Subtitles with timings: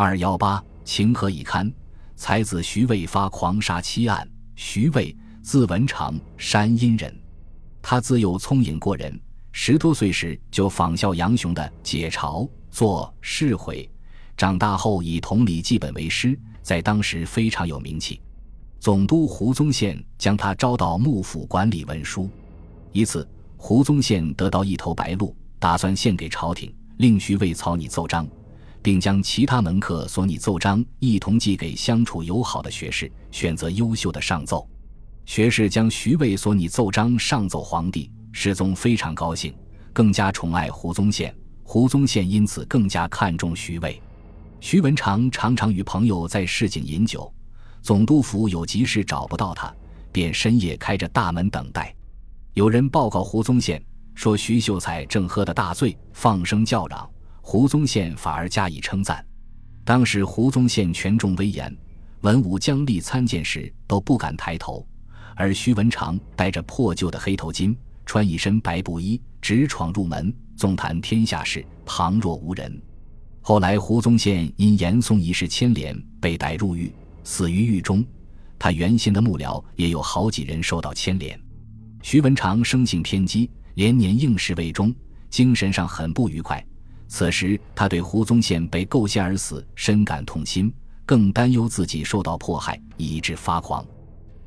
[0.00, 1.68] 二幺八，情何以堪？
[2.14, 4.24] 才子徐渭发狂杀妻案。
[4.54, 7.12] 徐渭，字文长，山阴人。
[7.82, 13.90] 他自幼聪颖过人，十多岁时就仿效杨雄的《解嘲》作《释悔》，
[14.36, 18.20] 长大后以同礼记本为师，在当时非常有名气。
[18.78, 22.30] 总督胡宗宪将他招到幕府管理文书。
[22.92, 28.24] 一次，胡宗宪得到一头白鹿，打算献给朝廷，令徐渭草拟奏章，
[28.82, 34.68] 并将其他门客所拟奏章一同寄给相处友好的学士，选择优秀的上奏。
[35.26, 39.54] 学士将徐渭所拟奏章上奏皇帝，世宗非常高兴，
[39.92, 41.34] 更加宠爱胡宗宪。
[41.62, 44.00] 胡宗宪因此更加看重徐渭。
[44.58, 47.30] 徐文长常常与朋友在市井饮酒。
[47.82, 49.70] 总督府有急事找不到他，
[50.10, 51.94] 便深夜开着大门等待。
[52.54, 53.82] 有人报告胡宗宪
[54.14, 57.08] 说，徐秀才正喝得大醉，放声叫嚷。
[57.50, 59.24] 胡宗宪反而加以称赞。
[59.82, 61.74] 当时胡宗宪权重威严，
[62.20, 64.86] 文武将吏参见时都不敢抬头，
[65.34, 72.82] 而徐文长戴着破旧的黑头巾，穿一身白布衣，直闯入门，纵谈天下事，旁若无人。
[73.40, 76.92] 后来胡宗宪因严嵩一事牵连，被逮入狱。
[77.24, 78.04] 死于狱中，
[78.58, 81.40] 他原先的幕僚也有好几人受到牵连。
[82.02, 84.94] 徐文长生性偏激，连年应试未中，
[85.30, 86.62] 精神上很不愉快。
[87.08, 90.72] 此时，他对胡宗宪被构陷而死深感痛心，
[91.06, 93.84] 更担忧自己受到迫害，以致发狂。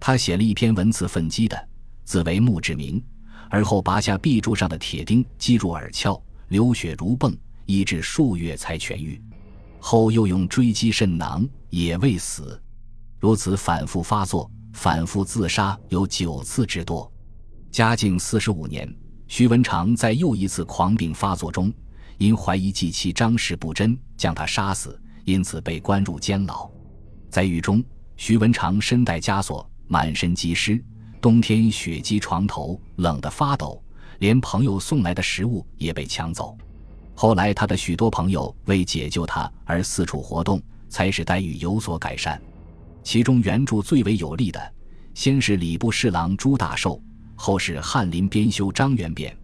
[0.00, 1.68] 他写了一篇文字愤激的，
[2.04, 3.02] 字为墓志铭，
[3.48, 7.32] 而后拔下壁柱上的铁钉，击入耳窍，流血如迸，
[7.66, 9.22] 医治数月才痊愈。
[9.78, 12.60] 后又用锥击肾囊，也未死。
[13.20, 17.10] 如此反复发作，反复自杀有九次之多。
[17.70, 18.92] 嘉靖四十五年，
[19.28, 21.72] 徐文长在又一次狂病发作中，
[22.18, 26.68] 因怀疑继妻张氏不贞，将他杀死，因此被关入监牢。
[27.30, 27.82] 在狱中，
[28.16, 30.82] 徐文长身带枷锁，满身积湿，
[31.20, 33.80] 冬天雪积床头，冷得发抖，
[34.18, 36.58] 连朋友送来的食物也被抢走。
[37.14, 42.40] 后来，他的许多朋友为解救他而四处活动，才使待遇有所改善。
[43.04, 44.72] 其中援助最为有力的，
[45.14, 47.00] 先是礼部侍郎朱大寿，
[47.36, 49.36] 后是翰林编修张元扁，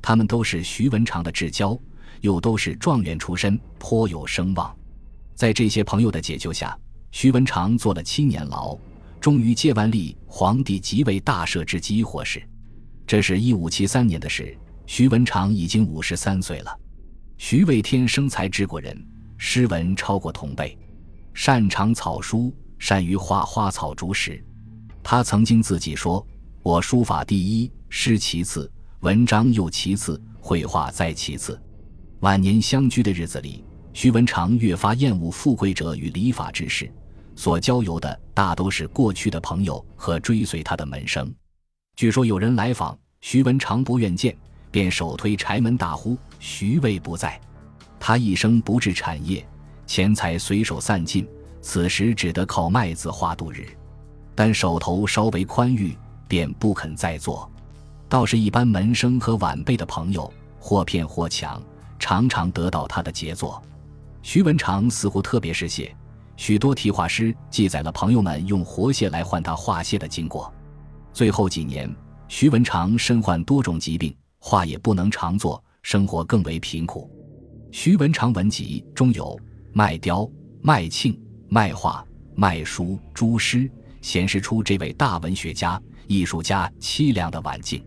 [0.00, 1.78] 他们都是徐文长的至交，
[2.20, 4.74] 又都是状元出身，颇有声望。
[5.34, 6.78] 在这些朋友的解救下，
[7.10, 8.76] 徐文长坐了七年牢，
[9.20, 12.42] 终于借万历皇帝即位大赦之机获释。
[13.06, 14.56] 这是一五七三年的事，
[14.86, 16.78] 徐文长已经五十三岁了。
[17.38, 18.96] 徐渭天生才治国人，
[19.38, 20.78] 诗文超过同辈，
[21.34, 22.54] 擅长草书。
[22.82, 24.42] 善于画花草竹石，
[25.02, 26.26] 他曾经自己说
[26.64, 31.60] ：“我书法第一，诗其次，文章又其次，绘画再其次。”
[32.20, 33.64] 晚年相居的日子里，
[33.94, 36.92] 徐文长越发厌恶富贵者与礼法之士，
[37.34, 41.34] 所交游的大都是过去的朋友和追随他的门生。
[41.96, 44.36] 据说有人来访，徐文长不愿见，
[44.70, 47.40] 便手推柴门大呼：“徐渭不在。”
[47.98, 49.42] 他一生不置产业，
[49.86, 51.26] 钱财随手散尽。
[51.62, 53.66] 此时只得靠卖字画度日，
[54.34, 55.96] 但手头稍微宽裕，
[56.28, 57.50] 便不肯再做。
[58.10, 61.62] 倒是一般门生和晚辈的朋友，或骗或抢，
[62.00, 63.62] 常常得到他的杰作。
[64.22, 65.94] 徐文长似乎特别是蟹，
[66.36, 70.52] 许多题画诗记载了朋友们用活蟹来换他画蟹的经过。
[71.12, 71.88] 最后几年，
[72.26, 77.08] 徐文长身患多种疾病，画也不能常作，生活更为贫苦。
[77.70, 79.38] 徐文长文集中有
[79.72, 80.28] 卖雕、
[80.60, 81.16] 卖磬。
[81.52, 82.06] 卖画、
[82.36, 83.68] 卖书、诸诗，
[84.02, 87.84] 显示出这位大文学家、艺术家凄凉的晚境。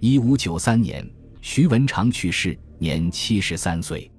[0.00, 1.06] 一五九三年，
[1.42, 4.13] 徐文长去世，年七十三岁。